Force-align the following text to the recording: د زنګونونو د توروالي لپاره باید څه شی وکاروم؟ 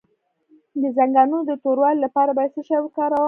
د 0.81 0.83
زنګونونو 0.97 1.37
د 1.49 1.51
توروالي 1.63 1.99
لپاره 2.05 2.31
باید 2.37 2.53
څه 2.55 2.61
شی 2.67 2.77
وکاروم؟ 2.81 3.19